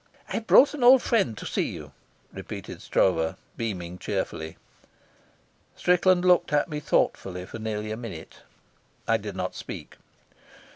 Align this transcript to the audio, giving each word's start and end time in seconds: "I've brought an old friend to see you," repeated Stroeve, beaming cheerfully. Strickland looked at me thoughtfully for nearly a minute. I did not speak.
"I've 0.29 0.47
brought 0.47 0.73
an 0.73 0.83
old 0.83 1.03
friend 1.03 1.37
to 1.37 1.45
see 1.45 1.67
you," 1.71 1.91
repeated 2.33 2.81
Stroeve, 2.81 3.35
beaming 3.55 3.99
cheerfully. 3.99 4.57
Strickland 5.75 6.25
looked 6.25 6.51
at 6.51 6.67
me 6.67 6.79
thoughtfully 6.79 7.45
for 7.45 7.59
nearly 7.59 7.91
a 7.91 7.97
minute. 7.97 8.37
I 9.07 9.17
did 9.17 9.35
not 9.35 9.53
speak. 9.53 9.97